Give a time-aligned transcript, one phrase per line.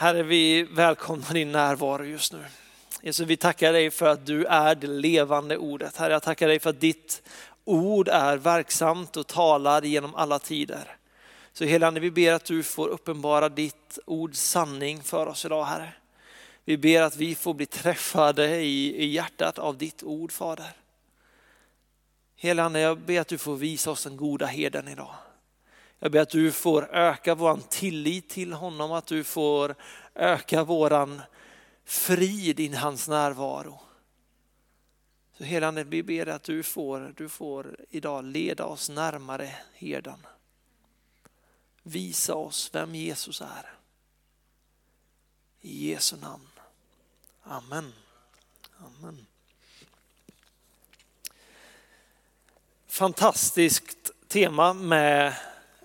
[0.00, 2.44] Herre, vi välkomnar din närvaro just nu.
[3.02, 5.96] Jesus, vi tackar dig för att du är det levande ordet.
[5.96, 7.22] Herre, jag tackar dig för att ditt
[7.64, 10.96] ord är verksamt och talar genom alla tider.
[11.52, 15.92] Så helande, vi ber att du får uppenbara ditt ords sanning för oss idag, Herre.
[16.64, 20.72] Vi ber att vi får bli träffade i, i hjärtat av ditt ord, Fader.
[22.36, 25.14] Helande, jag ber att du får visa oss den goda herden idag.
[26.02, 29.74] Jag ber att du får öka vår tillit till honom, att du får
[30.14, 31.22] öka våran
[31.84, 33.80] frid i hans närvaro.
[35.38, 40.26] Så helande, vi ber att du får, du får idag leda oss närmare herden.
[41.82, 43.72] Visa oss vem Jesus är.
[45.60, 46.48] I Jesu namn.
[47.42, 47.92] Amen.
[48.78, 49.26] Amen.
[52.86, 55.34] Fantastiskt tema med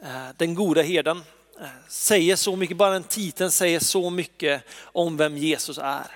[0.05, 1.23] Eh, den goda herden.
[1.61, 6.07] Eh, säger så mycket, bara den titeln säger så mycket om vem Jesus är.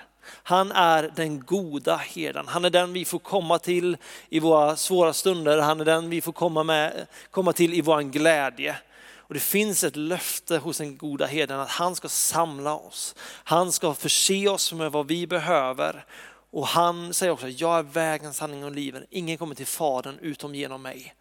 [0.42, 2.48] Han är den goda herden.
[2.48, 3.96] Han är den vi får komma till
[4.28, 5.58] i våra svåra stunder.
[5.58, 8.76] Han är den vi får komma, med, komma till i vår glädje.
[9.16, 13.14] Och det finns ett löfte hos den goda herden att han ska samla oss.
[13.44, 16.04] Han ska förse oss med vad vi behöver.
[16.50, 19.02] Och han säger också, jag är vägen, sanningen och livet.
[19.10, 21.14] Ingen kommer till Fadern utom genom mig.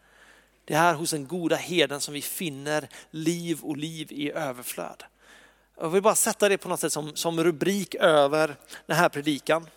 [0.69, 5.03] Det är här hos den goda herden som vi finner liv och liv i överflöd.
[5.79, 9.67] Jag vill bara sätta det på något sätt som, som rubrik över den här predikan.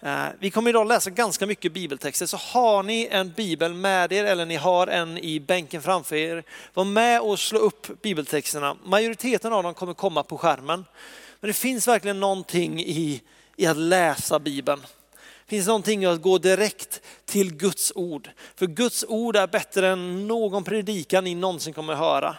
[0.00, 4.24] Eh, vi kommer idag läsa ganska mycket bibeltexter, så har ni en bibel med er
[4.24, 8.76] eller ni har en i bänken framför er, var med och slå upp bibeltexterna.
[8.84, 10.84] Majoriteten av dem kommer komma på skärmen.
[11.40, 13.22] Men det finns verkligen någonting i,
[13.56, 14.80] i att läsa bibeln.
[15.46, 18.30] Det finns någonting i att gå direkt till Guds ord.
[18.54, 22.36] För Guds ord är bättre än någon predikan ni någonsin kommer höra.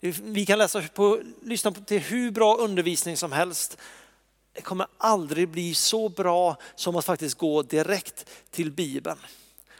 [0.00, 3.76] Vi kan läsa på, lyssna till hur bra undervisning som helst.
[4.52, 9.18] Det kommer aldrig bli så bra som att faktiskt gå direkt till Bibeln.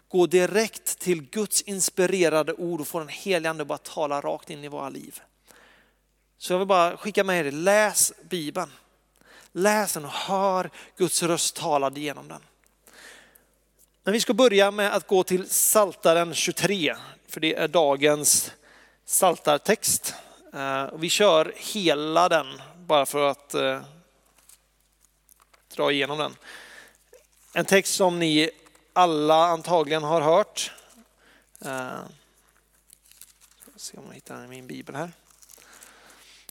[0.09, 4.51] Gå direkt till Guds inspirerade ord och få den helige ande att bara tala rakt
[4.51, 5.21] in i våra liv.
[6.39, 8.71] Så jag vill bara skicka med er, läs Bibeln.
[9.53, 12.41] Läs den och hör Guds röst talad genom den.
[14.03, 16.97] Men vi ska börja med att gå till Saltaren 23,
[17.29, 18.53] för det är dagens
[19.05, 20.15] saltartext.
[20.53, 22.47] Eh, vi kör hela den
[22.77, 23.83] bara för att eh,
[25.75, 26.37] dra igenom den.
[27.53, 28.51] En text som ni
[28.93, 30.73] alla antagligen har hört.
[31.65, 32.01] Eh,
[33.61, 35.13] ska se om jag hittar den i min bibel här.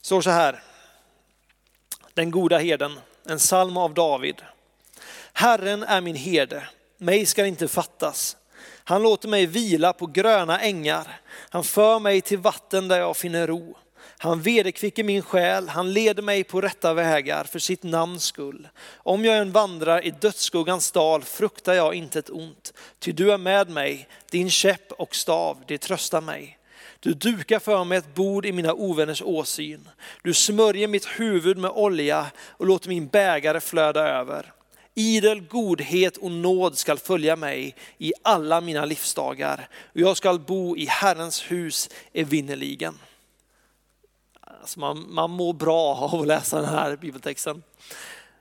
[0.02, 0.62] Står så här.
[2.14, 4.42] Den goda herden, en psalm av David.
[5.32, 6.68] Herren är min herde,
[7.00, 8.36] mig ska inte fattas.
[8.84, 11.20] Han låter mig vila på gröna ängar.
[11.50, 13.76] Han för mig till vatten där jag finner ro.
[14.22, 18.68] Han vederkvicker min själ, han leder mig på rätta vägar för sitt namns skull.
[18.96, 23.38] Om jag än vandrar i dödsskuggans dal fruktar jag inte ett ont, ty du är
[23.38, 26.58] med mig, din käpp och stav, det tröstar mig.
[27.00, 29.88] Du dukar för mig ett bord i mina ovänners åsyn.
[30.22, 34.52] Du smörjer mitt huvud med olja och låter min bägare flöda över.
[34.94, 40.76] Idel godhet och nåd skall följa mig i alla mina livsdagar och jag skall bo
[40.76, 42.98] i Herrens hus evinnerligen.
[44.60, 47.62] Alltså man, man mår bra av att läsa den här bibeltexten.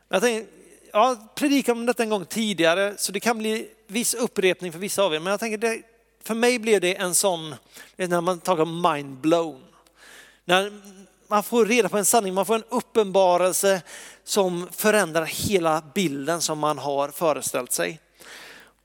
[0.09, 0.52] Jag, tänkte,
[0.92, 4.80] jag har predikat om detta en gång tidigare så det kan bli viss upprepning för
[4.80, 5.20] vissa av er.
[5.20, 5.82] Men jag tänker det,
[6.24, 7.56] för mig blir det en sån,
[7.96, 9.64] när man talar om mind blown.
[10.46, 10.82] När
[11.29, 13.81] man får reda på en sanning, man får en uppenbarelse
[14.23, 18.00] som förändrar hela bilden som man har föreställt sig.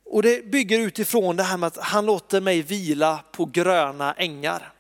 [0.04, 4.72] Och det bygger utifrån det här med att han låter mig vila på gröna ängar.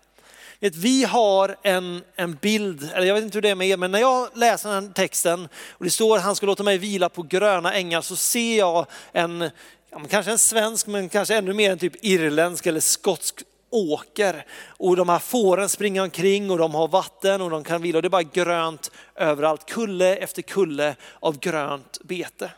[0.60, 3.90] Vi har en, en bild, eller jag vet inte hur det är med er, men
[3.90, 7.08] när jag läser den här texten och det står att han ska låta mig vila
[7.08, 9.50] på gröna ängar så ser jag en,
[9.90, 13.42] ja, kanske en svensk men kanske ännu mer en typ irländsk eller skotsk
[13.74, 14.46] åker.
[14.66, 18.02] Och de här fåren springer omkring och de har vatten och de kan vila och
[18.02, 22.50] det är bara grönt överallt, kulle efter kulle av grönt bete.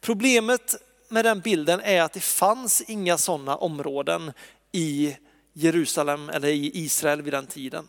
[0.00, 0.74] Problemet
[1.08, 4.32] med den bilden är att det fanns inga sådana områden
[4.72, 5.16] i
[5.52, 7.88] Jerusalem eller i Israel vid den tiden.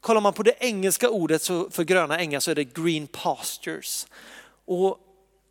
[0.00, 4.06] Kollar man på det engelska ordet för gröna ängar så är det green pastures.
[4.64, 4.98] Och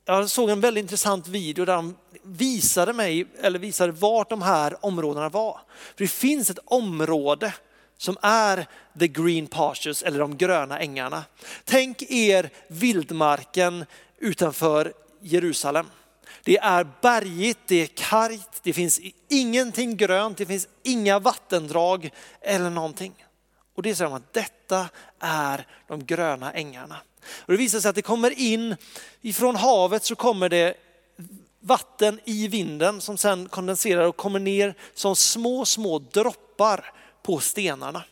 [0.09, 4.85] jag såg en väldigt intressant video där de visade mig, eller visade vart de här
[4.85, 5.59] områdena var.
[5.95, 7.53] För det finns ett område
[7.97, 8.67] som är
[8.99, 11.23] the green pastures eller de gröna ängarna.
[11.65, 13.85] Tänk er vildmarken
[14.17, 15.85] utanför Jerusalem.
[16.43, 22.09] Det är bergigt, det är kargt, det finns ingenting grönt, det finns inga vattendrag
[22.41, 23.13] eller någonting.
[23.79, 24.89] Och det säger de att detta
[25.19, 26.97] är de gröna ängarna.
[27.39, 28.75] Och det visar sig att det kommer in,
[29.21, 30.73] ifrån havet så kommer det
[31.59, 36.93] vatten i vinden som sen kondenserar och kommer ner som små, små droppar
[37.23, 38.03] på stenarna.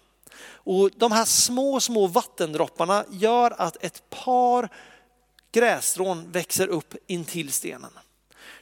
[0.49, 4.69] Och de här små, små vattendropparna gör att ett par
[5.51, 7.91] grässtrån växer upp intill stenen.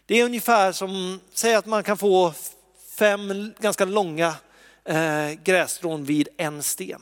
[0.06, 2.34] Det är ungefär som, säg att man kan få
[2.98, 4.36] fem ganska långa
[4.86, 7.02] eh, grässtrån vid en sten.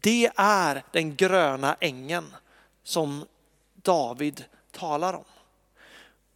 [0.00, 2.34] Det är den gröna ängen
[2.82, 3.26] som
[3.74, 5.24] David talar om.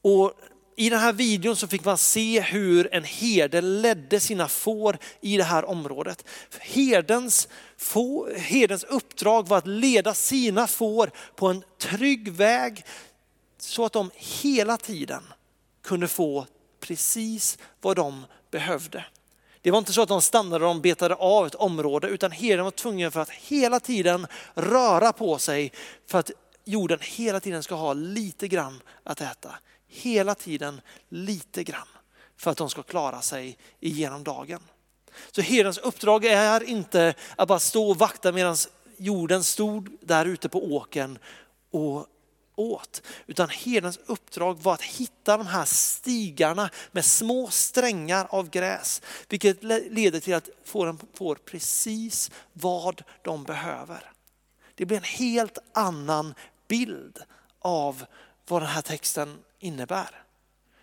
[0.02, 0.32] Och
[0.76, 5.36] i den här videon så fick man se hur en herde ledde sina får i
[5.36, 6.24] det här området.
[6.60, 12.84] Herdens, få, herdens uppdrag var att leda sina får på en trygg väg
[13.58, 15.22] så att de hela tiden
[15.82, 16.46] kunde få
[16.80, 19.04] precis vad de behövde.
[19.62, 22.70] Det var inte så att de stannade och betade av ett område utan herden var
[22.70, 25.72] tvungen för att hela tiden röra på sig
[26.06, 26.30] för att
[26.64, 29.54] jorden hela tiden ska ha lite grann att äta
[29.86, 31.88] hela tiden lite grann
[32.36, 34.60] för att de ska klara sig igenom dagen.
[35.30, 38.56] Så herdens uppdrag är inte att bara stå och vakta medan
[38.96, 41.18] jorden stod där ute på åken
[41.70, 42.06] och
[42.62, 43.02] åt.
[43.26, 49.02] Utan herdens uppdrag var att hitta de här stigarna med små strängar av gräs.
[49.28, 54.12] Vilket leder till att fåren får precis vad de behöver.
[54.74, 56.34] Det blir en helt annan
[56.68, 57.18] bild
[57.58, 58.04] av
[58.48, 60.22] vad den här texten innebär.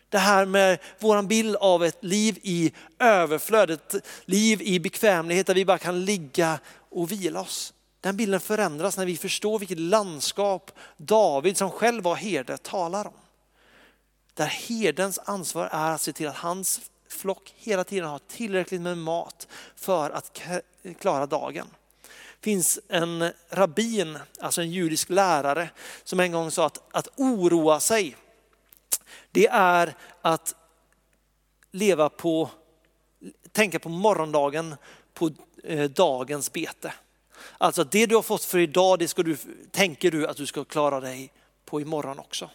[0.10, 3.96] Det här med våran bild av ett liv i överflöd, ett
[4.26, 6.60] liv i bekvämlighet där vi bara kan ligga
[6.90, 7.74] och vila oss.
[8.02, 13.14] Den bilden förändras när vi förstår vilket landskap David som själv var herde talar om.
[14.34, 18.98] Där herdens ansvar är att se till att hans flock hela tiden har tillräckligt med
[18.98, 20.42] mat för att
[21.00, 21.68] klara dagen.
[22.40, 25.70] Det finns en rabbin, alltså en judisk lärare,
[26.04, 28.16] som en gång sa att, att oroa sig
[29.32, 30.56] det är att
[31.72, 32.50] leva på,
[33.52, 34.76] tänka på morgondagen,
[35.14, 35.32] på
[35.64, 36.94] eh, dagens bete.
[37.58, 39.38] Alltså det du har fått för idag, det ska du,
[39.72, 41.32] tänker du att du ska klara dig
[41.66, 42.50] på imorgon också.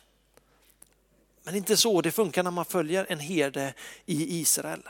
[1.43, 3.75] Men det är inte så det funkar när man följer en herde
[4.07, 4.83] i Israel.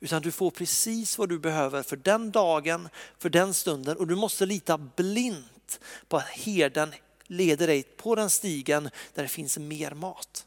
[0.00, 4.16] Utan du får precis vad du behöver för den dagen, för den stunden och du
[4.16, 6.94] måste lita blint på att herden
[7.26, 10.46] leder dig på den stigen där det finns mer mat.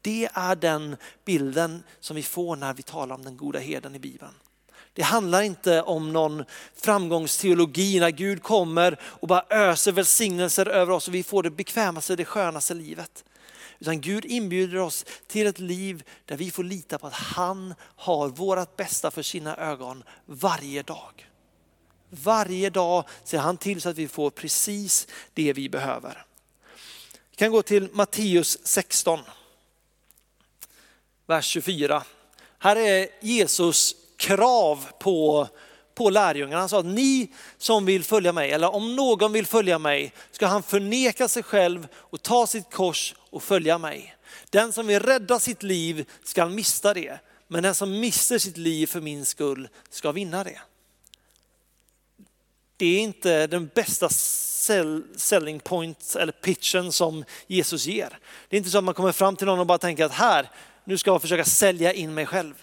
[0.00, 3.98] Det är den bilden som vi får när vi talar om den goda herden i
[3.98, 4.34] Bibeln.
[4.98, 11.08] Det handlar inte om någon framgångsteologi när Gud kommer och bara öser välsignelser över oss
[11.08, 13.24] och vi får det bekvämaste, det skönaste livet.
[13.78, 18.28] Utan Gud inbjuder oss till ett liv där vi får lita på att han har
[18.28, 21.28] vårat bästa för sina ögon varje dag.
[22.10, 26.24] Varje dag ser han till så att vi får precis det vi behöver.
[27.30, 29.20] Vi kan gå till Matteus 16
[31.26, 32.02] vers 24.
[32.58, 35.48] Här är Jesus krav på,
[35.94, 36.60] på lärjungarna.
[36.60, 40.46] Han sa att ni som vill följa mig, eller om någon vill följa mig, ska
[40.46, 44.16] han förneka sig själv och ta sitt kors och följa mig.
[44.50, 47.18] Den som vill rädda sitt liv ska mista det,
[47.48, 50.60] men den som mister sitt liv för min skull ska vinna det.
[52.76, 54.08] Det är inte den bästa
[55.16, 58.18] selling point eller pitchen som Jesus ger.
[58.48, 60.50] Det är inte så att man kommer fram till någon och bara tänker att här,
[60.84, 62.54] nu ska jag försöka sälja in mig själv.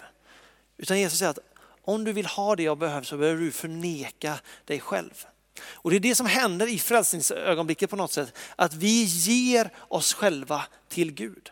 [0.76, 1.38] Utan Jesus säger att
[1.82, 5.26] om du vill ha det jag behöver så behöver du förneka dig själv.
[5.60, 10.14] Och det är det som händer i frälsningsögonblicket på något sätt, att vi ger oss
[10.14, 11.50] själva till Gud.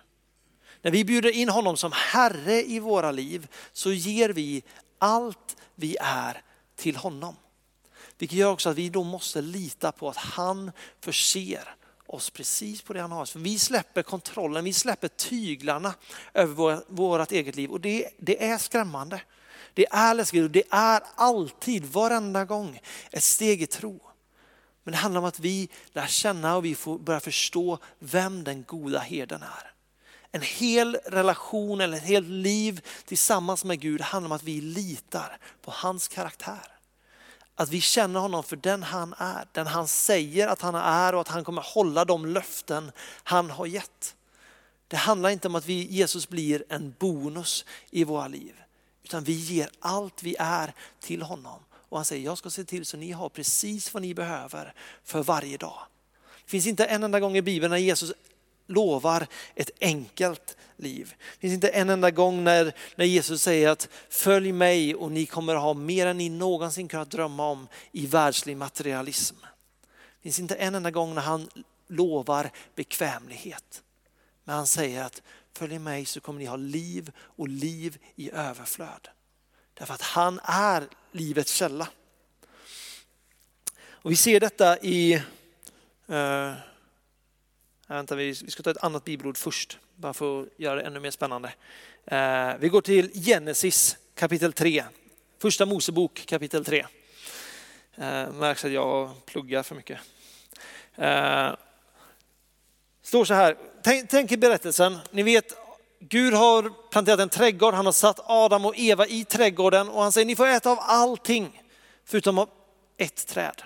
[0.82, 4.62] När vi bjuder in honom som Herre i våra liv så ger vi
[4.98, 6.42] allt vi är
[6.76, 7.36] till honom.
[8.18, 11.74] Vilket gör också att vi då måste lita på att han förser
[12.06, 13.26] oss precis på det han har.
[13.26, 15.94] För vi släpper kontrollen, vi släpper tyglarna
[16.34, 19.20] över vårt eget liv och det, det är skrämmande.
[19.74, 22.80] Det är läskigt och det är alltid, varenda gång,
[23.10, 24.00] ett steg i tro.
[24.84, 28.64] Men det handlar om att vi lär känna och vi får börja förstå vem den
[28.64, 29.72] goda herden är.
[30.30, 35.38] En hel relation eller ett helt liv tillsammans med Gud handlar om att vi litar
[35.62, 36.74] på hans karaktär.
[37.56, 41.20] Att vi känner honom för den han är, den han säger att han är och
[41.20, 42.92] att han kommer hålla de löften
[43.22, 44.14] han har gett.
[44.88, 48.54] Det handlar inte om att vi, Jesus blir en bonus i våra liv,
[49.02, 51.60] utan vi ger allt vi är till honom.
[51.88, 55.22] Och han säger, jag ska se till så ni har precis vad ni behöver för
[55.22, 55.78] varje dag.
[56.44, 58.12] Det finns inte en enda gång i Bibeln när Jesus
[58.66, 61.14] lovar ett enkelt liv.
[61.34, 65.26] Det finns inte en enda gång när, när Jesus säger att följ mig och ni
[65.26, 69.36] kommer ha mer än ni någonsin kunnat drömma om i världslig materialism.
[69.42, 71.48] Det finns inte en enda gång när han
[71.88, 73.82] lovar bekvämlighet.
[74.44, 79.08] Men han säger att följ mig så kommer ni ha liv och liv i överflöd.
[79.74, 81.88] Därför att han är livets källa.
[84.04, 85.14] Och vi ser detta i,
[86.06, 86.52] eh,
[87.86, 91.00] vänta, vi, vi ska ta ett annat bibelord först, bara för att göra det ännu
[91.00, 91.52] mer spännande.
[92.06, 94.84] Eh, vi går till Genesis kapitel 3,
[95.38, 96.86] första Mosebok kapitel 3.
[97.96, 99.98] Det eh, märks att jag pluggar för mycket.
[100.98, 101.54] Uh,
[103.02, 105.54] står så här, tänk, tänk i berättelsen, ni vet
[105.98, 110.12] Gud har planterat en trädgård, han har satt Adam och Eva i trädgården och han
[110.12, 111.62] säger ni får äta av allting
[112.04, 112.48] förutom av
[112.96, 113.62] ett träd.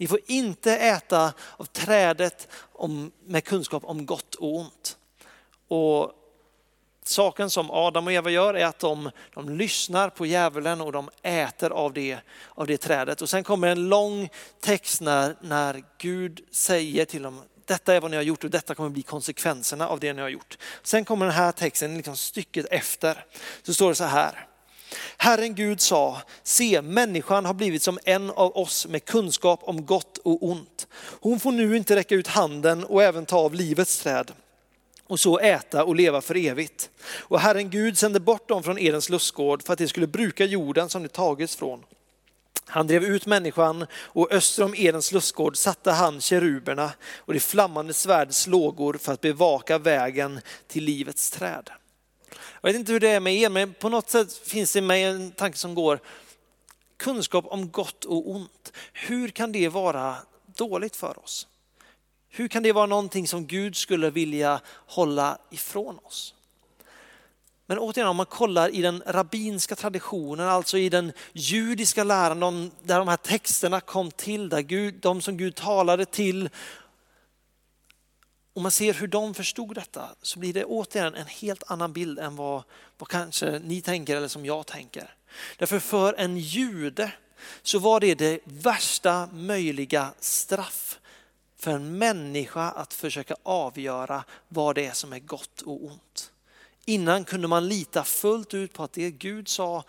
[0.00, 4.96] Ni får inte äta av trädet om, med kunskap om gott och ont.
[5.68, 6.12] Och
[7.04, 11.10] saken som Adam och Eva gör är att de, de lyssnar på djävulen och de
[11.22, 13.22] äter av det, av det trädet.
[13.22, 14.28] Och sen kommer en lång
[14.60, 18.74] text när, när Gud säger till dem, detta är vad ni har gjort och detta
[18.74, 20.58] kommer bli konsekvenserna av det ni har gjort.
[20.82, 23.24] Sen kommer den här texten, liksom stycket efter,
[23.62, 24.49] så står det så här.
[25.16, 30.18] Herren Gud sa, se människan har blivit som en av oss med kunskap om gott
[30.18, 30.86] och ont.
[31.20, 34.32] Hon får nu inte räcka ut handen och även ta av livets träd
[35.06, 36.90] och så äta och leva för evigt.
[37.02, 40.88] Och Herren Gud sände bort dem från Edens lustgård för att de skulle bruka jorden
[40.88, 41.84] som de tagits från.
[42.66, 47.94] Han drev ut människan och öster om Edens lustgård satte han keruberna och det flammande
[47.94, 51.70] svärdets lågor för att bevaka vägen till livets träd.
[52.60, 55.10] Jag vet inte hur det är med er, men på något sätt finns det med
[55.10, 56.00] en tanke som går,
[56.96, 58.72] kunskap om gott och ont.
[58.92, 61.46] Hur kan det vara dåligt för oss?
[62.28, 66.34] Hur kan det vara någonting som Gud skulle vilja hålla ifrån oss?
[67.66, 72.98] Men återigen, om man kollar i den rabbinska traditionen, alltså i den judiska läran, där
[72.98, 76.48] de här texterna kom till, där Gud, de som Gud talade till,
[78.60, 82.18] om man ser hur de förstod detta så blir det återigen en helt annan bild
[82.18, 82.62] än vad,
[82.98, 85.14] vad kanske ni tänker eller som jag tänker.
[85.58, 87.12] Därför för en jude
[87.62, 90.98] så var det det värsta möjliga straff
[91.58, 96.32] för en människa att försöka avgöra vad det är som är gott och ont.
[96.84, 99.84] Innan kunde man lita fullt ut på att det Gud sa,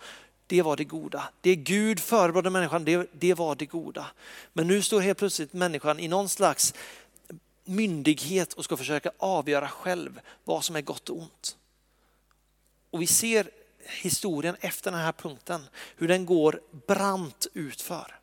[0.46, 1.28] det var det goda.
[1.40, 4.06] Det Gud förebrådde människan, det, det var det goda.
[4.52, 6.74] Men nu står helt plötsligt människan i någon slags
[7.64, 11.56] myndighet och ska försöka avgöra själv vad som är gott och ont.
[12.90, 13.50] Och vi ser
[13.86, 18.18] historien efter den här punkten, hur den går brant utför.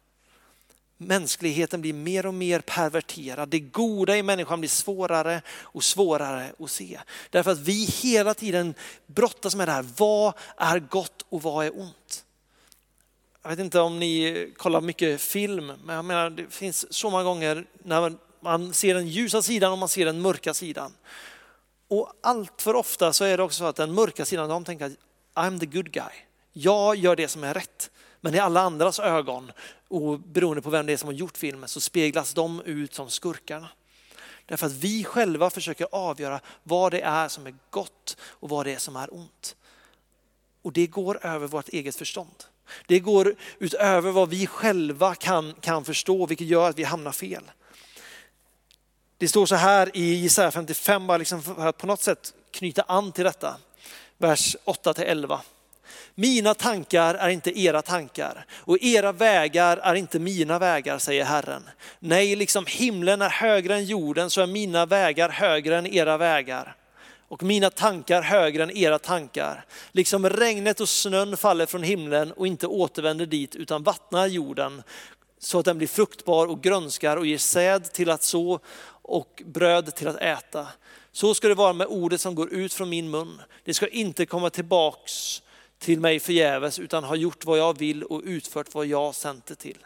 [0.97, 3.49] Mänskligheten blir mer och mer perverterad.
[3.49, 6.99] Det goda i människan blir svårare och svårare att se.
[7.29, 8.73] Därför att vi hela tiden
[9.07, 9.85] brottas med det här.
[9.97, 12.25] Vad är gott och vad är ont?
[13.41, 17.23] Jag vet inte om ni kollar mycket film, men jag menar, det finns så många
[17.23, 20.93] gånger när man, ser den ljusa sidan och man ser den mörka sidan.
[21.87, 24.85] Och allt för ofta så är det också så att den mörka sidan, de tänker
[24.85, 24.93] att
[25.33, 26.13] I'm the good guy.
[26.53, 27.91] Jag gör det som är rätt.
[28.21, 29.51] Men i alla andras ögon,
[29.87, 33.09] och beroende på vem det är som har gjort filmen, så speglas de ut som
[33.09, 33.69] skurkarna.
[34.45, 38.73] Därför att vi själva försöker avgöra vad det är som är gott och vad det
[38.73, 39.55] är som är ont.
[40.61, 42.43] Och det går över vårt eget förstånd.
[42.87, 47.43] Det går utöver vad vi själva kan, kan förstå, vilket gör att vi hamnar fel.
[49.19, 52.81] Det står så här i Jesaja 55, bara liksom för att på något sätt knyta
[52.87, 53.55] an till detta.
[54.17, 55.41] Vers 8 till 11.
[56.15, 61.69] Mina tankar är inte era tankar och era vägar är inte mina vägar, säger Herren.
[61.99, 66.75] Nej, liksom himlen är högre än jorden så är mina vägar högre än era vägar
[67.27, 69.65] och mina tankar högre än era tankar.
[69.91, 74.83] Liksom regnet och snön faller från himlen och inte återvänder dit utan vattnar jorden
[75.39, 78.59] så att den blir fruktbar och grönskar och ger säd till att så
[79.01, 80.67] och bröd till att äta.
[81.11, 83.41] Så ska det vara med ordet som går ut från min mun.
[83.63, 85.41] Det ska inte komma tillbaks
[85.79, 89.55] till mig förgäves utan ha gjort vad jag vill och utfört vad jag sänt det
[89.55, 89.77] till.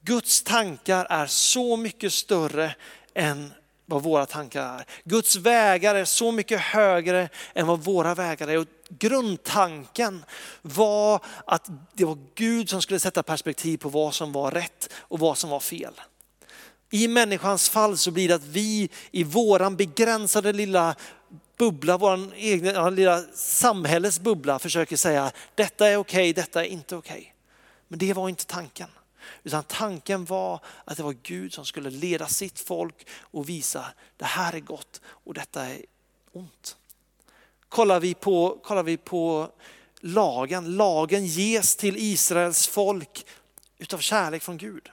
[0.00, 2.74] Guds tankar är så mycket större
[3.14, 3.52] än
[3.86, 4.84] vad våra tankar är.
[5.04, 8.58] Guds vägar är så mycket högre än vad våra vägar är.
[8.58, 10.24] Och grundtanken
[10.62, 15.18] var att det var Gud som skulle sätta perspektiv på vad som var rätt och
[15.18, 16.00] vad som var fel.
[16.90, 20.94] I människans fall så blir det att vi i våran begränsade lilla
[21.56, 26.96] bubbla, vår egen lilla samhällets bubbla försöker säga detta är okej, okay, detta är inte
[26.96, 27.18] okej.
[27.18, 27.32] Okay.
[27.88, 28.88] Men det var inte tanken.
[29.42, 33.84] Utan tanken var att det var Gud som skulle leda sitt folk och visa
[34.16, 35.84] det här är gott och detta är
[36.32, 36.76] ont.
[37.68, 39.48] Kollar vi på, kollar vi på
[40.00, 43.26] lagen, lagen ges till Israels folk
[43.78, 44.88] utav kärlek från Gud.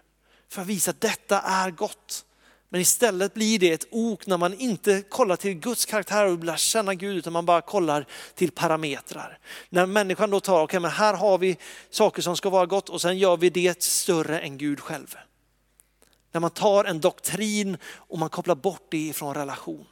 [0.49, 2.25] För att visa att detta är gott.
[2.69, 6.55] Men istället blir det ett ok när man inte kollar till Guds karaktär och lär
[6.55, 9.39] känna Gud utan man bara kollar till parametrar.
[9.69, 11.57] När människan då tar, okej okay, men här har vi
[11.89, 15.15] saker som ska vara gott och sen gör vi det större än Gud själv.
[16.31, 19.85] När man tar en doktrin och man kopplar bort det ifrån relation.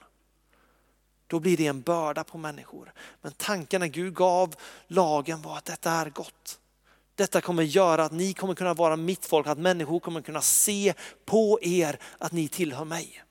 [1.31, 2.93] Då blir det en börda på människor.
[3.21, 4.55] Men tanken när Gud gav
[4.87, 6.59] lagen var att detta är gott.
[7.15, 10.93] Detta kommer göra att ni kommer kunna vara mitt folk, att människor kommer kunna se
[11.25, 13.23] på er att ni tillhör mig.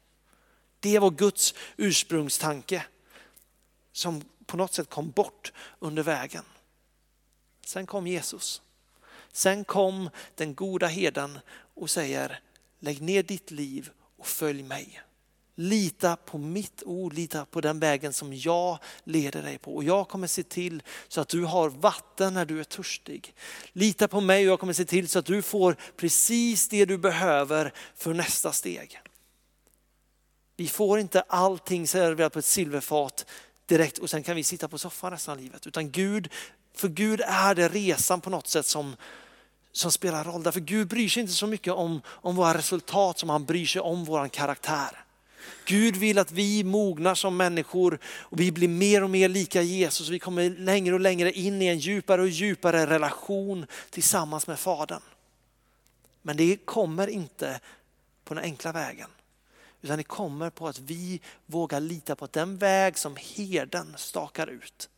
[0.81, 2.85] Det var Guds ursprungstanke
[3.93, 6.45] som på något sätt kom bort under vägen.
[7.67, 8.63] Sen kom Jesus.
[9.33, 11.39] Sen kom den goda herden
[11.75, 12.41] och säger,
[12.79, 15.03] lägg ner ditt liv och följ mig.
[15.61, 19.77] Lita på mitt ord, lita på den vägen som jag leder dig på.
[19.77, 23.35] Och jag kommer se till så att du har vatten när du är törstig.
[23.73, 26.99] Lita på mig och jag kommer se till så att du får precis det du
[26.99, 29.01] behöver för nästa steg.
[30.57, 33.27] Vi får inte allting serverat på ett silverfat
[33.67, 35.67] direkt och sen kan vi sitta på soffan resten av livet.
[35.67, 36.29] Utan Gud,
[36.75, 38.97] för Gud är det resan på något sätt som,
[39.73, 40.43] som spelar roll.
[40.43, 43.83] Därför Gud bryr sig inte så mycket om, om våra resultat som han bryr sig
[43.83, 45.05] om vår karaktär.
[45.65, 50.09] Gud vill att vi mognar som människor och vi blir mer och mer lika Jesus.
[50.09, 55.03] Vi kommer längre och längre in i en djupare och djupare relation tillsammans med Fadern.
[56.23, 57.61] Men det kommer inte
[58.25, 59.11] på den enkla vägen.
[59.83, 64.47] Utan det kommer på att vi vågar lita på att den väg som herden stakar
[64.47, 64.89] ut,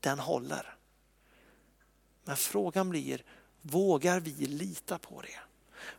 [0.00, 0.76] den håller.
[2.24, 3.22] Men frågan blir,
[3.62, 5.38] vågar vi lita på det?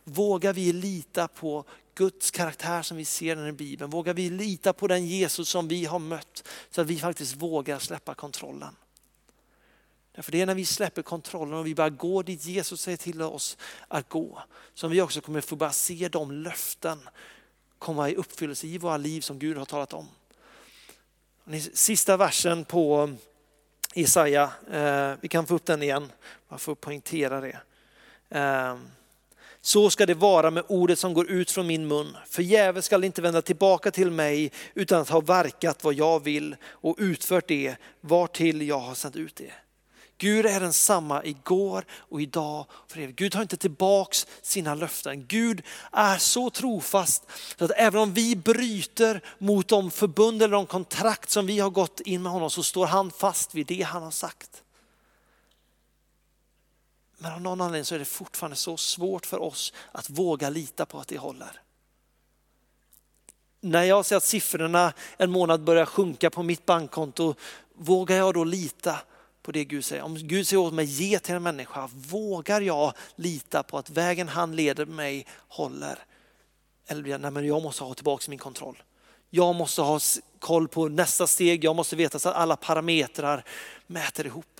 [0.04, 1.64] Vågar vi lita på
[1.94, 3.90] Guds karaktär som vi ser den i Bibeln?
[3.90, 7.78] Vågar vi lita på den Jesus som vi har mött så att vi faktiskt vågar
[7.78, 8.76] släppa kontrollen?
[10.14, 13.22] Därför det är när vi släpper kontrollen och vi bara går dit Jesus säger till
[13.22, 13.56] oss
[13.88, 14.42] att gå
[14.74, 16.98] som vi också kommer få börja se de löften
[17.78, 20.08] komma i uppfyllelse i våra liv som Gud har talat om.
[21.72, 23.10] Sista versen på
[23.94, 26.12] Jesaja, eh, vi kan få upp den igen,
[26.48, 27.58] bara för att poängtera det.
[28.28, 28.90] Ehm,
[29.60, 32.16] så ska det vara med ordet som går ut från min mun.
[32.26, 36.56] Förgäves skall det inte vända tillbaka till mig utan att ha verkat vad jag vill
[36.64, 39.52] och utfört det vartill jag har sänt ut det.
[40.18, 43.18] Gud är densamma igår och idag för evigt.
[43.18, 45.26] Gud tar inte tillbaks sina löften.
[45.26, 47.26] Gud är så trofast
[47.58, 51.70] så att även om vi bryter mot de förbund eller de kontrakt som vi har
[51.70, 54.62] gått in med honom så står han fast vid det han har sagt.
[57.18, 60.86] Men av någon anledning så är det fortfarande så svårt för oss att våga lita
[60.86, 61.60] på att det håller.
[63.60, 67.34] När jag ser att siffrorna en månad börjar sjunka på mitt bankkonto,
[67.74, 68.98] vågar jag då lita
[69.42, 70.02] på det Gud säger?
[70.02, 74.28] Om Gud säger åt mig, ge till en människa, vågar jag lita på att vägen
[74.28, 75.98] han leder mig håller?
[76.86, 78.82] Eller blir jag, nej men jag måste ha tillbaka min kontroll.
[79.30, 80.00] Jag måste ha
[80.38, 83.44] koll på nästa steg, jag måste veta så att alla parametrar
[83.86, 84.57] mäter ihop.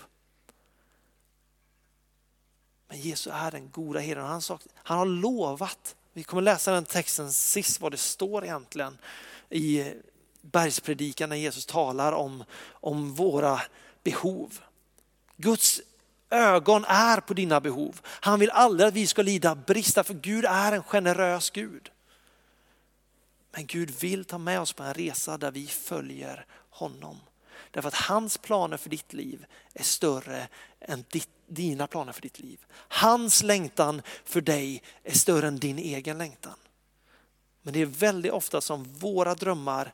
[2.89, 4.25] Men Jesus är den goda herden.
[4.25, 4.41] Han,
[4.73, 8.97] han har lovat, vi kommer läsa den texten sist vad det står egentligen
[9.49, 9.93] i
[10.41, 13.61] bergspredikan när Jesus talar om, om våra
[14.03, 14.59] behov.
[15.37, 15.81] Guds
[16.29, 18.01] ögon är på dina behov.
[18.05, 21.89] Han vill aldrig att vi ska lida brist, för Gud är en generös Gud.
[23.51, 27.17] Men Gud vill ta med oss på en resa där vi följer honom.
[27.71, 30.47] Därför att hans planer för ditt liv är större
[30.79, 32.65] än ditt, dina planer för ditt liv.
[32.73, 36.55] Hans längtan för dig är större än din egen längtan.
[37.61, 39.93] Men det är väldigt ofta som våra drömmar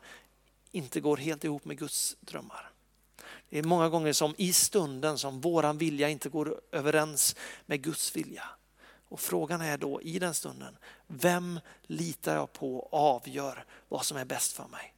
[0.71, 2.71] inte går helt ihop med Guds drömmar.
[3.49, 7.35] Det är många gånger som i stunden som våran vilja inte går överens
[7.65, 8.49] med Guds vilja.
[9.09, 14.25] Och frågan är då i den stunden, vem litar jag på avgör vad som är
[14.25, 14.94] bäst för mig?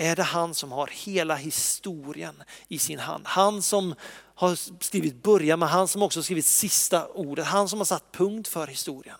[0.00, 3.26] Är det han som har hela historien i sin hand.
[3.26, 3.94] Han som
[4.34, 7.46] har skrivit början men han som också skrivit sista ordet.
[7.46, 9.16] Han som har satt punkt för historien.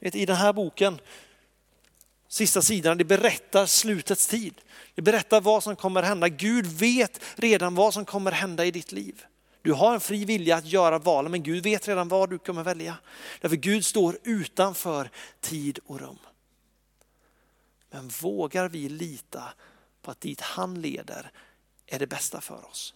[0.00, 1.00] I den här boken,
[2.28, 4.54] sista sidan, det berättar slutets tid.
[4.94, 6.28] Det berättar vad som kommer hända.
[6.28, 9.24] Gud vet redan vad som kommer hända i ditt liv.
[9.62, 12.62] Du har en fri vilja att göra valen men Gud vet redan vad du kommer
[12.62, 12.96] välja.
[13.40, 16.18] Därför Gud står utanför tid och rum.
[17.94, 19.54] Men vågar vi lita
[20.02, 21.30] på att dit han leder
[21.86, 22.94] är det bästa för oss?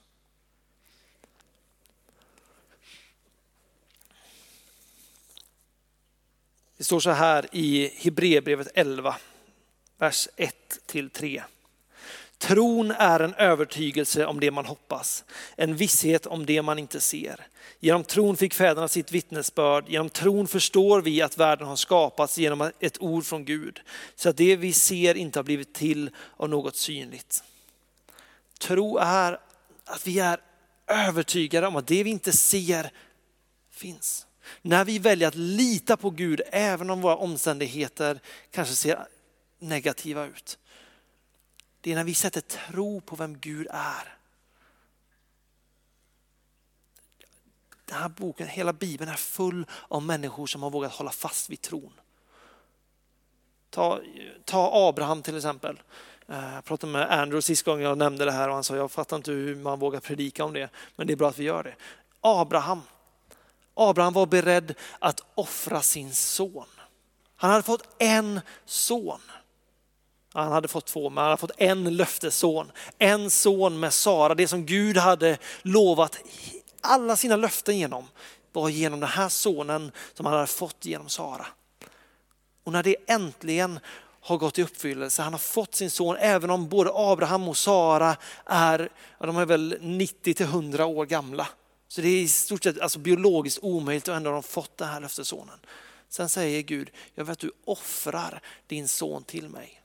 [6.76, 9.16] Det står så här i Hebreerbrevet 11,
[9.98, 11.42] vers 1 till 3.
[12.38, 15.24] Tron är en övertygelse om det man hoppas,
[15.56, 17.46] en visshet om det man inte ser.
[17.80, 22.70] Genom tron fick fäderna sitt vittnesbörd, genom tron förstår vi att världen har skapats genom
[22.80, 23.80] ett ord från Gud,
[24.14, 27.42] så att det vi ser inte har blivit till av något synligt.
[28.58, 29.38] Tro är
[29.84, 30.40] att vi är
[30.86, 32.90] övertygade om att det vi inte ser
[33.70, 34.26] finns.
[34.62, 38.20] När vi väljer att lita på Gud, även om våra omständigheter
[38.50, 39.06] kanske ser
[39.58, 40.58] negativa ut.
[41.80, 44.18] Det är när vi sätter tro på vem Gud är.
[47.84, 51.60] Den här boken, hela Bibeln är full av människor som har vågat hålla fast vid
[51.60, 51.92] tron.
[53.70, 54.00] Ta,
[54.44, 55.80] ta Abraham till exempel.
[56.28, 58.90] Eh, jag pratade med Andrew sist gången jag nämnde det här och han sa jag
[58.90, 61.62] fattar inte hur man vågar predika om det, men det är bra att vi gör
[61.62, 61.74] det.
[62.20, 62.82] Abraham,
[63.74, 66.66] Abraham var beredd att offra sin son.
[67.36, 69.20] Han hade fått en son.
[70.44, 72.72] Han hade fått två, men han hade fått en löftesson.
[72.98, 76.18] En son med Sara, det som Gud hade lovat
[76.80, 78.08] alla sina löften genom
[78.52, 81.46] var genom den här sonen som han hade fått genom Sara.
[82.64, 83.80] Och när det äntligen
[84.20, 88.16] har gått i uppfyllelse, han har fått sin son, även om både Abraham och Sara
[88.46, 91.48] är, ja, de är väl 90 till 100 år gamla.
[91.88, 94.88] Så det är i stort sett alltså biologiskt omöjligt och ändå har de fått den
[94.88, 95.58] här löftessonen.
[96.08, 99.82] Sen säger Gud, jag vill att du offrar din son till mig.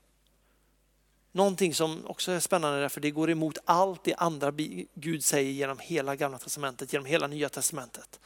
[1.36, 4.52] Någonting som också är spännande därför det går emot allt det andra
[4.94, 8.20] Gud säger genom hela gamla testamentet, genom hela nya testamentet.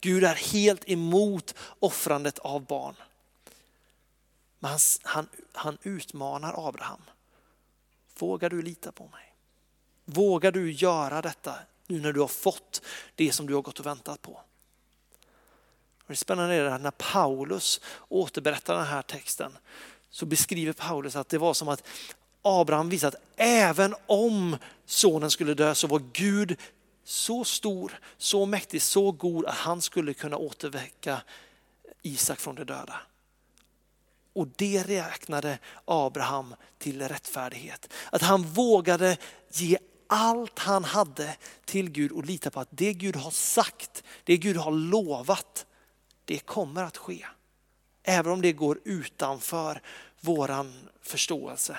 [0.00, 2.94] Gud är helt emot offrandet av barn.
[4.58, 7.02] Men han, han, han utmanar Abraham.
[8.18, 9.34] Vågar du lita på mig?
[10.04, 11.54] Vågar du göra detta
[11.86, 12.82] nu när du har fått
[13.14, 14.40] det som du har gått och väntat på?
[16.06, 19.58] Det spännande är att när Paulus återberättar den här texten
[20.10, 21.82] så beskriver Paulus att det var som att
[22.42, 26.56] Abraham visade att även om sonen skulle dö så var Gud
[27.04, 31.22] så stor, så mäktig, så god att han skulle kunna återväcka
[32.02, 33.00] Isak från de döda.
[34.32, 37.92] Och det räknade Abraham till rättfärdighet.
[38.12, 39.16] Att han vågade
[39.52, 44.36] ge allt han hade till Gud och lita på att det Gud har sagt, det
[44.36, 45.66] Gud har lovat,
[46.24, 47.26] det kommer att ske.
[48.10, 49.80] Även om det går utanför
[50.20, 51.78] våran förståelse.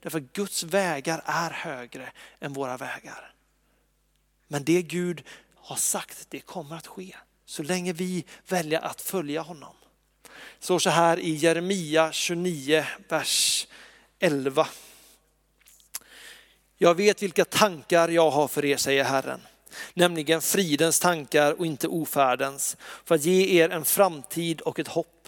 [0.00, 3.34] Därför Guds vägar är högre än våra vägar.
[4.48, 5.22] Men det Gud
[5.54, 7.16] har sagt, det kommer att ske.
[7.44, 9.74] Så länge vi väljer att följa honom.
[10.58, 13.66] Så så här i Jeremia 29, vers
[14.18, 14.68] 11.
[16.76, 19.40] Jag vet vilka tankar jag har för er, säger Herren.
[19.94, 22.76] Nämligen fridens tankar och inte ofärdens.
[23.04, 25.19] För att ge er en framtid och ett hopp.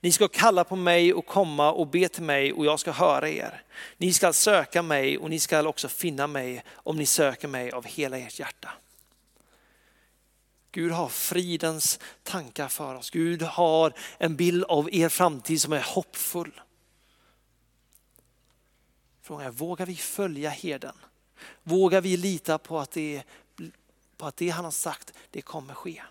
[0.00, 3.28] Ni ska kalla på mig och komma och be till mig och jag ska höra
[3.28, 3.62] er.
[3.96, 7.84] Ni ska söka mig och ni ska också finna mig om ni söker mig av
[7.84, 8.72] hela ert hjärta.
[10.72, 13.10] Gud har fridens tankar för oss.
[13.10, 16.60] Gud har en bild av er framtid som är hoppfull.
[19.22, 20.96] Frågan är, vågar vi följa herden?
[21.62, 23.22] Vågar vi lita på att det,
[24.16, 26.02] på att det han har sagt, det kommer ske?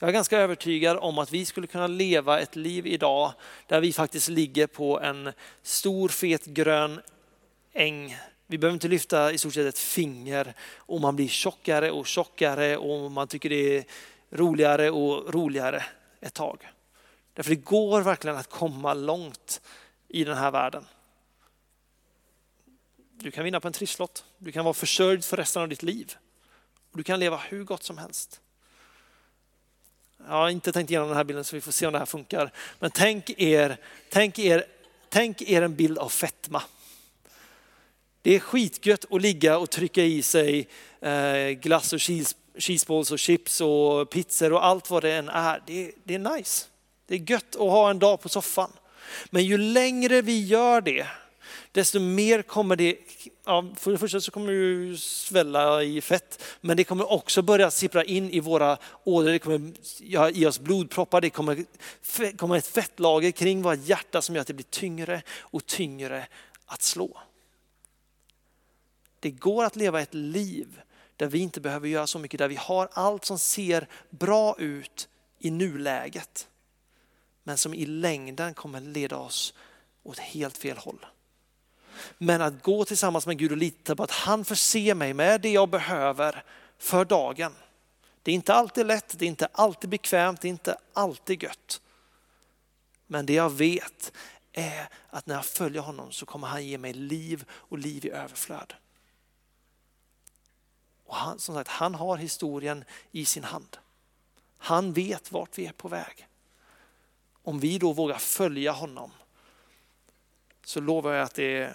[0.00, 3.32] Jag är ganska övertygad om att vi skulle kunna leva ett liv idag
[3.66, 5.32] där vi faktiskt ligger på en
[5.62, 7.00] stor fet grön
[7.72, 8.16] äng.
[8.46, 12.76] Vi behöver inte lyfta i stort sett ett finger och man blir tjockare och tjockare
[12.76, 13.84] och man tycker det är
[14.30, 15.84] roligare och roligare
[16.20, 16.68] ett tag.
[17.34, 19.60] Därför det går verkligen att komma långt
[20.08, 20.84] i den här världen.
[23.12, 26.14] Du kan vinna på en trisslott, du kan vara försörjd för resten av ditt liv.
[26.92, 28.40] Du kan leva hur gott som helst.
[30.26, 32.06] Jag har inte tänkt igenom den här bilden så vi får se om det här
[32.06, 32.52] funkar.
[32.78, 33.76] Men tänk er,
[34.08, 34.64] tänk er,
[35.08, 36.62] tänk er en bild av fetma.
[38.22, 40.68] Det är skitgött att ligga och trycka i sig
[41.00, 45.62] eh, glass och cheese, cheeseballs och chips och pizzor och allt vad det än är.
[45.66, 46.66] Det, det är nice.
[47.06, 48.72] Det är gött att ha en dag på soffan.
[49.30, 51.06] Men ju längre vi gör det,
[51.72, 52.96] desto mer kommer det,
[53.48, 57.70] ja, för det första så kommer det svälla i fett, men det kommer också börja
[57.70, 59.72] sippra in i våra ådror, det kommer
[60.32, 61.64] ge oss blodproppar, det kommer
[62.36, 66.26] komma ett fettlager kring vårt hjärta som gör att det blir tyngre och tyngre
[66.66, 67.18] att slå.
[69.20, 70.80] Det går att leva ett liv
[71.16, 75.08] där vi inte behöver göra så mycket, där vi har allt som ser bra ut
[75.38, 76.48] i nuläget.
[77.42, 79.54] Men som i längden kommer leda oss
[80.02, 81.06] åt helt fel håll.
[82.18, 85.50] Men att gå tillsammans med Gud och lita på att han förser mig med det
[85.50, 86.44] jag behöver
[86.78, 87.54] för dagen.
[88.22, 91.80] Det är inte alltid lätt, det är inte alltid bekvämt, det är inte alltid gött.
[93.06, 94.12] Men det jag vet
[94.52, 98.10] är att när jag följer honom så kommer han ge mig liv och liv i
[98.10, 98.74] överflöd.
[101.04, 103.76] Och han, som sagt, han har historien i sin hand.
[104.58, 106.28] Han vet vart vi är på väg.
[107.42, 109.10] Om vi då vågar följa honom
[110.64, 111.72] så lovar jag att det,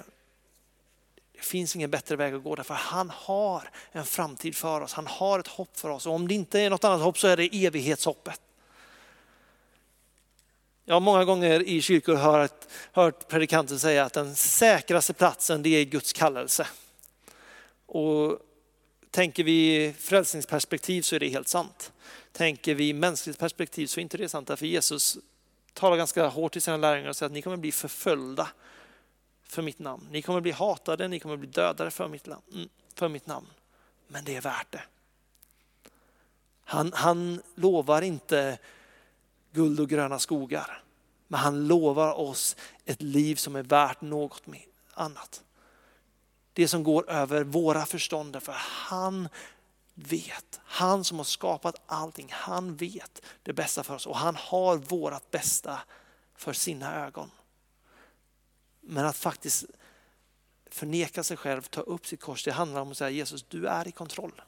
[1.44, 4.94] det finns ingen bättre väg att gå därför han har en framtid för oss.
[4.94, 7.28] Han har ett hopp för oss och om det inte är något annat hopp så
[7.28, 8.42] är det evighetshoppet.
[10.86, 15.70] Jag har många gånger i kyrkor hört, hört predikanter säga att den säkraste platsen det
[15.70, 16.68] är Guds kallelse.
[17.86, 18.40] Och
[19.12, 21.92] tänker vi frälsningsperspektiv så är det helt sant.
[22.32, 25.18] Tänker vi mänskligt perspektiv så är inte det sant därför Jesus
[25.74, 28.48] talar ganska hårt till sina lärjungar och säger att ni kommer bli förföljda
[29.54, 30.08] för mitt namn.
[30.12, 33.48] Ni kommer bli hatade, ni kommer bli dödade för mitt, mm, för mitt namn.
[34.08, 34.84] Men det är värt det.
[36.64, 38.58] Han, han lovar inte
[39.52, 40.84] guld och gröna skogar.
[41.28, 44.44] Men han lovar oss ett liv som är värt något
[44.94, 45.44] annat.
[46.54, 49.30] Det som går över våra förstånd, för han
[49.94, 50.60] vet.
[50.64, 55.32] Han som har skapat allting, han vet det bästa för oss och han har vårat
[55.32, 55.80] bästa
[56.36, 57.32] för sina ögon.
[58.86, 59.66] Men att faktiskt
[60.66, 63.88] förneka sig själv, ta upp sitt kors, det handlar om att säga Jesus, du är
[63.88, 64.42] i kontroll.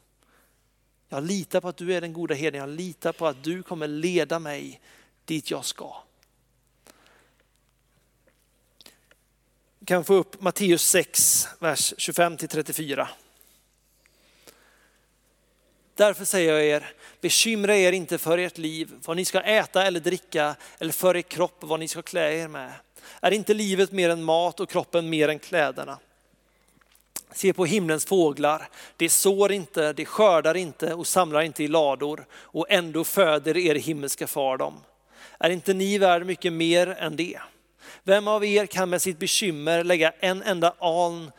[1.09, 3.87] Jag litar på att du är den goda herden, jag litar på att du kommer
[3.87, 4.81] leda mig
[5.25, 6.03] dit jag ska.
[9.79, 13.09] Vi kan få upp Matteus 6, vers 25 34.
[15.95, 19.99] Därför säger jag er, bekymra er inte för ert liv, vad ni ska äta eller
[19.99, 22.73] dricka, eller för er kropp, vad ni ska klä er med.
[23.21, 25.99] Är inte livet mer än mat och kroppen mer än kläderna?
[27.31, 32.25] Se på himlens fåglar, de sår inte, de skördar inte och samlar inte i lador
[32.33, 34.73] och ändå föder er himmelska far dem.
[35.39, 37.39] Är inte ni värd mycket mer än det?
[38.03, 41.31] Vem av er kan med sitt bekymmer lägga en enda aln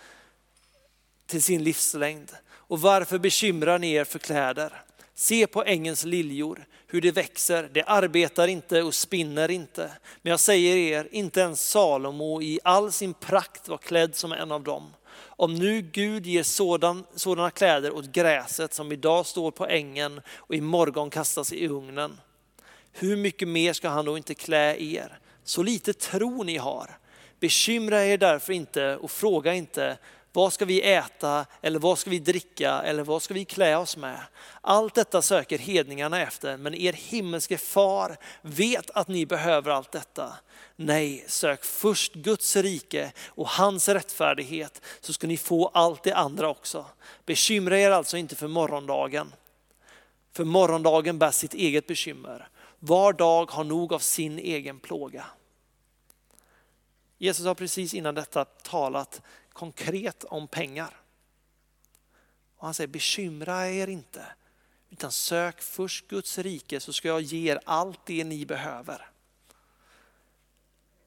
[1.26, 2.32] till sin livslängd?
[2.48, 4.82] Och varför bekymrar ni er för kläder?
[5.18, 9.90] Se på ängens liljor, hur de växer, de arbetar inte och spinner inte.
[10.22, 14.52] Men jag säger er, inte ens Salomo i all sin prakt var klädd som en
[14.52, 14.94] av dem.
[15.18, 20.54] Om nu Gud ger sådan, sådana kläder åt gräset som idag står på ängen och
[20.54, 22.20] imorgon kastas i ugnen,
[22.92, 25.18] hur mycket mer ska han då inte klä er?
[25.44, 26.98] Så lite tro ni har.
[27.40, 29.98] Bekymra er därför inte och fråga inte
[30.36, 33.96] vad ska vi äta eller vad ska vi dricka eller vad ska vi klä oss
[33.96, 34.20] med?
[34.60, 40.32] Allt detta söker hedningarna efter, men er himmelske far vet att ni behöver allt detta.
[40.76, 46.48] Nej, sök först Guds rike och hans rättfärdighet så ska ni få allt det andra
[46.48, 46.86] också.
[47.26, 49.32] Bekymra er alltså inte för morgondagen.
[50.32, 52.48] För morgondagen bär sitt eget bekymmer.
[52.78, 55.24] Var dag har nog av sin egen plåga.
[57.18, 59.22] Jesus har precis innan detta talat
[59.56, 61.00] konkret om pengar.
[62.56, 64.26] Och han säger bekymra er inte
[64.90, 69.10] utan sök först Guds rike så ska jag ge er allt det ni behöver.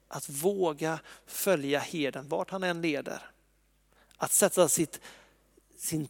[0.08, 3.30] Att våga följa herden vart han än leder.
[4.16, 5.00] Att sätta sitt,
[5.76, 6.08] sin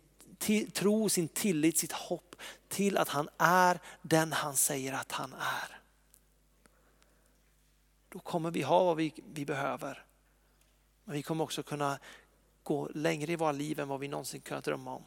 [0.72, 2.36] tro, sin tillit, sitt hopp
[2.68, 5.80] till att han är den han säger att han är.
[8.08, 10.04] Då kommer vi ha vad vi, vi behöver.
[11.04, 11.98] Men vi kommer också kunna
[12.62, 15.02] gå längre i våra liv än vad vi någonsin kunnat drömma om.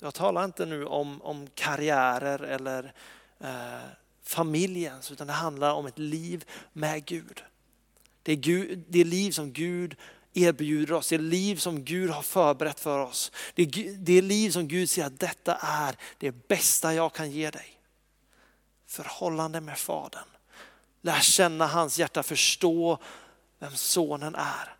[0.00, 2.92] Jag talar inte nu om, om karriärer eller
[3.40, 3.88] eh,
[4.22, 7.42] familjens, utan det handlar om ett liv med Gud.
[8.22, 9.96] Det är, Gud, det är liv som Gud
[10.34, 13.32] erbjuder oss, det är liv som Gud har förberett för oss.
[13.54, 17.30] Det är, det är liv som Gud säger att detta är det bästa jag kan
[17.30, 17.80] ge dig.
[18.86, 20.28] Förhållande med Fadern.
[21.00, 22.98] Lär känna hans hjärta, förstå
[23.58, 24.73] vem sonen är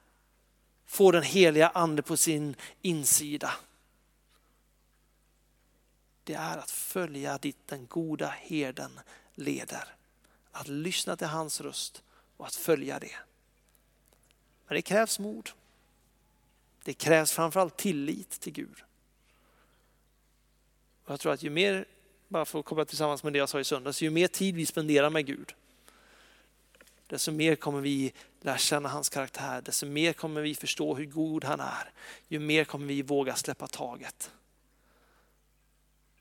[0.94, 3.52] få den heliga ande på sin insida.
[6.24, 9.00] Det är att följa dit den goda herden
[9.34, 9.94] leder.
[10.52, 12.02] Att lyssna till hans röst
[12.36, 13.16] och att följa det.
[14.66, 15.50] Men det krävs mod.
[16.84, 18.82] Det krävs framförallt tillit till Gud.
[21.04, 21.84] Och jag tror att ju mer,
[22.28, 24.66] bara för att koppla tillsammans med det jag sa i söndags, ju mer tid vi
[24.66, 25.54] spenderar med Gud,
[27.06, 31.44] desto mer kommer vi lära känna hans karaktär, desto mer kommer vi förstå hur god
[31.44, 31.92] han är.
[32.28, 34.30] Ju mer kommer vi våga släppa taget.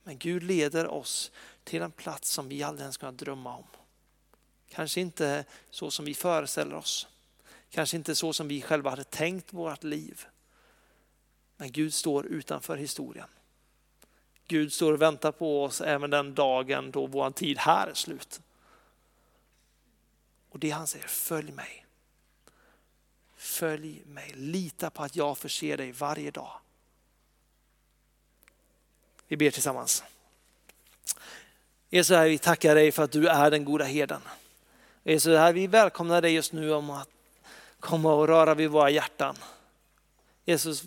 [0.03, 1.31] Men Gud leder oss
[1.63, 3.63] till en plats som vi aldrig ens kunnat drömma om.
[4.69, 7.07] Kanske inte så som vi föreställer oss.
[7.69, 10.25] Kanske inte så som vi själva hade tänkt vårt liv.
[11.57, 13.27] Men Gud står utanför historien.
[14.47, 18.41] Gud står och väntar på oss även den dagen då vår tid här är slut.
[20.53, 21.85] Och det han säger, följ mig.
[23.35, 26.51] Följ mig, lita på att jag förser dig varje dag.
[29.27, 30.03] Vi ber tillsammans.
[31.89, 34.21] Jesus, vi tackar dig för att du är den goda herden.
[35.03, 37.09] Jesus, vi välkomnar dig just nu om att
[37.79, 39.35] komma och röra vid våra hjärtan.
[40.45, 40.83] Jesus,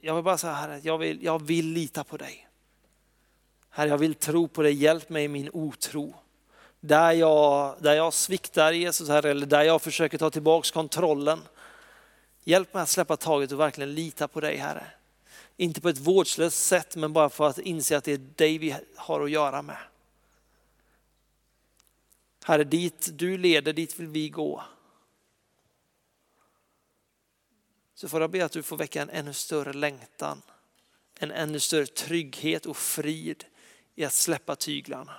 [0.00, 2.48] jag vill bara säga här, jag vill, jag vill lita på dig.
[3.70, 6.14] Herre, jag vill tro på dig, hjälp mig i min otro.
[6.80, 11.40] Där jag, där jag sviktar Jesus, Herre, eller där jag försöker ta tillbaka kontrollen.
[12.44, 14.86] Hjälp mig att släppa taget och verkligen lita på dig Herre.
[15.56, 18.76] Inte på ett vårdslöst sätt, men bara för att inse att det är dig vi
[18.96, 19.78] har att göra med.
[22.44, 24.64] Herre, dit du leder, dit vill vi gå.
[27.94, 30.42] Så får jag be att du får väcka en ännu större längtan,
[31.18, 33.44] en ännu större trygghet och frid
[33.94, 35.16] i att släppa tyglarna.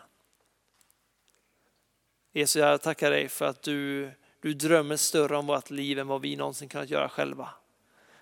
[2.34, 6.22] Jesus, jag tackar dig för att du, du drömmer större om vårt liv än vad
[6.22, 7.50] vi någonsin kunnat göra själva.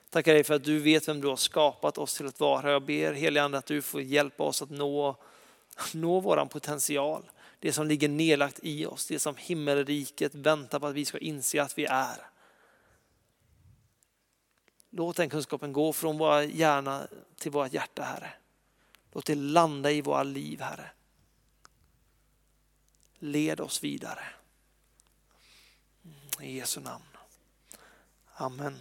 [0.10, 2.72] Tackar dig för att du vet vem du har skapat oss till att vara.
[2.72, 5.16] Jag ber helige Ande att du får hjälpa oss att nå,
[5.94, 7.30] nå vår potential.
[7.60, 11.62] Det som ligger nedlagt i oss, det som himmelriket väntar på att vi ska inse
[11.62, 12.30] att vi är.
[14.90, 18.34] Låt den kunskapen gå från våra hjärna till vårt hjärta, Herre.
[19.12, 20.92] Låt det landa i våra liv, Herre.
[23.20, 24.26] Led oss vidare.
[26.40, 27.04] I Jesu namn.
[28.40, 28.80] Amen.